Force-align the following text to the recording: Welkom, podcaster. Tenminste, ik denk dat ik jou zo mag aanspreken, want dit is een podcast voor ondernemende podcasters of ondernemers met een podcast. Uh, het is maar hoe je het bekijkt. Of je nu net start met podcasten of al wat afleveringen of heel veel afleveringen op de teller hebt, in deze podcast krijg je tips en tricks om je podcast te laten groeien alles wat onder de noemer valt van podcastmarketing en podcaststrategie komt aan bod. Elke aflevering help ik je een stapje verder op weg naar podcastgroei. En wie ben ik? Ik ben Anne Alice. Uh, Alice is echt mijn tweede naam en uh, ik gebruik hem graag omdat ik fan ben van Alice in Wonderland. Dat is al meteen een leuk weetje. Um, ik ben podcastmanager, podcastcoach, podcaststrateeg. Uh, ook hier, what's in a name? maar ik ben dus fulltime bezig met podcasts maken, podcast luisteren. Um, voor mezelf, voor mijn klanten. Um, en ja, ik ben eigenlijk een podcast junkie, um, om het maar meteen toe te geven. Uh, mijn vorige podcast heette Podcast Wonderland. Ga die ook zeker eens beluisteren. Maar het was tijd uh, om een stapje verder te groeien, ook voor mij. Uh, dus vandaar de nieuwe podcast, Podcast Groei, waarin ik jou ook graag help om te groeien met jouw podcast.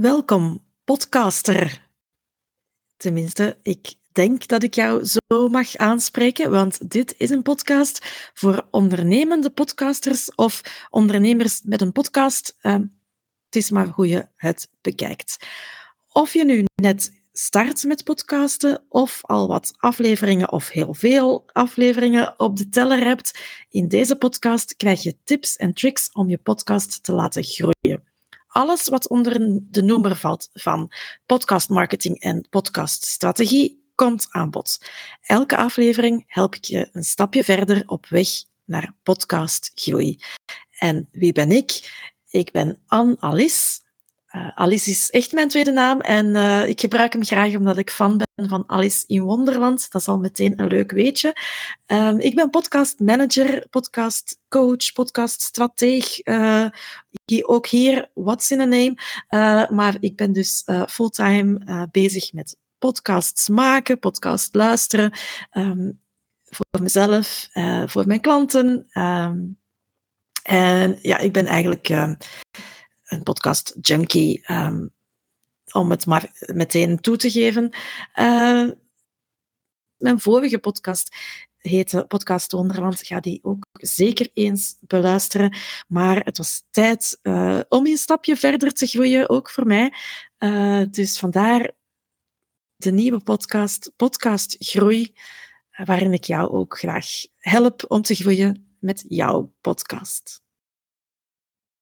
Welkom, 0.00 0.64
podcaster. 0.84 1.88
Tenminste, 2.96 3.58
ik 3.62 3.94
denk 4.12 4.46
dat 4.46 4.62
ik 4.62 4.74
jou 4.74 5.04
zo 5.04 5.48
mag 5.48 5.76
aanspreken, 5.76 6.50
want 6.50 6.90
dit 6.90 7.14
is 7.18 7.30
een 7.30 7.42
podcast 7.42 8.30
voor 8.34 8.66
ondernemende 8.70 9.50
podcasters 9.50 10.34
of 10.34 10.86
ondernemers 10.90 11.60
met 11.64 11.80
een 11.80 11.92
podcast. 11.92 12.56
Uh, 12.62 12.72
het 13.44 13.56
is 13.56 13.70
maar 13.70 13.86
hoe 13.86 14.08
je 14.08 14.28
het 14.36 14.68
bekijkt. 14.80 15.46
Of 16.12 16.32
je 16.32 16.44
nu 16.44 16.64
net 16.74 17.22
start 17.32 17.84
met 17.84 18.04
podcasten 18.04 18.84
of 18.88 19.18
al 19.22 19.48
wat 19.48 19.72
afleveringen 19.76 20.52
of 20.52 20.68
heel 20.68 20.94
veel 20.94 21.44
afleveringen 21.52 22.34
op 22.36 22.56
de 22.56 22.68
teller 22.68 23.04
hebt, 23.04 23.38
in 23.68 23.88
deze 23.88 24.16
podcast 24.16 24.76
krijg 24.76 25.02
je 25.02 25.16
tips 25.24 25.56
en 25.56 25.74
tricks 25.74 26.12
om 26.12 26.28
je 26.28 26.38
podcast 26.38 27.02
te 27.02 27.12
laten 27.12 27.44
groeien 27.44 28.14
alles 28.56 28.88
wat 28.88 29.08
onder 29.08 29.38
de 29.70 29.82
noemer 29.82 30.16
valt 30.16 30.50
van 30.52 30.92
podcastmarketing 31.26 32.20
en 32.20 32.46
podcaststrategie 32.50 33.90
komt 33.94 34.26
aan 34.30 34.50
bod. 34.50 34.78
Elke 35.20 35.56
aflevering 35.56 36.24
help 36.26 36.54
ik 36.54 36.64
je 36.64 36.88
een 36.92 37.04
stapje 37.04 37.44
verder 37.44 37.82
op 37.86 38.06
weg 38.06 38.28
naar 38.64 38.94
podcastgroei. 39.02 40.20
En 40.78 41.08
wie 41.12 41.32
ben 41.32 41.50
ik? 41.50 42.00
Ik 42.30 42.52
ben 42.52 42.78
Anne 42.86 43.16
Alice. 43.20 43.80
Uh, 44.36 44.48
Alice 44.54 44.90
is 44.90 45.10
echt 45.10 45.32
mijn 45.32 45.48
tweede 45.48 45.70
naam 45.70 46.00
en 46.00 46.26
uh, 46.26 46.68
ik 46.68 46.80
gebruik 46.80 47.12
hem 47.12 47.24
graag 47.24 47.54
omdat 47.54 47.78
ik 47.78 47.90
fan 47.90 48.16
ben 48.16 48.48
van 48.48 48.64
Alice 48.66 49.04
in 49.06 49.22
Wonderland. 49.22 49.90
Dat 49.90 50.00
is 50.00 50.08
al 50.08 50.18
meteen 50.18 50.60
een 50.60 50.66
leuk 50.66 50.90
weetje. 50.90 51.36
Um, 51.86 52.18
ik 52.18 52.34
ben 52.34 52.50
podcastmanager, 52.50 53.66
podcastcoach, 53.70 54.92
podcaststrateeg. 54.92 56.26
Uh, 56.26 56.66
ook 57.42 57.66
hier, 57.66 58.10
what's 58.14 58.50
in 58.50 58.60
a 58.60 58.64
name? 58.64 58.96
maar 59.74 59.96
ik 60.00 60.16
ben 60.16 60.32
dus 60.32 60.64
fulltime 60.88 61.88
bezig 61.90 62.32
met 62.32 62.56
podcasts 62.78 63.48
maken, 63.48 63.98
podcast 63.98 64.54
luisteren. 64.54 65.12
Um, 65.52 66.00
voor 66.44 66.82
mezelf, 66.82 67.48
voor 67.86 68.06
mijn 68.06 68.20
klanten. 68.20 68.86
Um, 68.92 69.58
en 70.42 70.98
ja, 71.02 71.18
ik 71.18 71.32
ben 71.32 71.46
eigenlijk 71.46 71.88
een 73.06 73.22
podcast 73.22 73.76
junkie, 73.80 74.52
um, 74.52 74.94
om 75.72 75.90
het 75.90 76.06
maar 76.06 76.30
meteen 76.54 77.00
toe 77.00 77.16
te 77.16 77.30
geven. 77.30 77.76
Uh, 78.14 78.70
mijn 79.96 80.20
vorige 80.20 80.58
podcast 80.58 81.16
heette 81.56 82.04
Podcast 82.08 82.52
Wonderland. 82.52 83.06
Ga 83.06 83.20
die 83.20 83.38
ook 83.42 83.66
zeker 83.72 84.30
eens 84.34 84.76
beluisteren. 84.80 85.56
Maar 85.88 86.20
het 86.24 86.38
was 86.38 86.62
tijd 86.70 87.18
uh, 87.22 87.60
om 87.68 87.86
een 87.86 87.96
stapje 87.96 88.36
verder 88.36 88.72
te 88.72 88.86
groeien, 88.86 89.28
ook 89.28 89.50
voor 89.50 89.66
mij. 89.66 89.92
Uh, 90.38 90.82
dus 90.90 91.18
vandaar 91.18 91.70
de 92.76 92.92
nieuwe 92.92 93.20
podcast, 93.20 93.92
Podcast 93.96 94.56
Groei, 94.58 95.14
waarin 95.84 96.12
ik 96.12 96.24
jou 96.24 96.50
ook 96.50 96.78
graag 96.78 97.06
help 97.36 97.84
om 97.88 98.02
te 98.02 98.14
groeien 98.14 98.76
met 98.80 99.04
jouw 99.08 99.52
podcast. 99.60 100.45